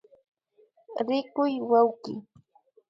[1.07, 2.13] Rikuy wawki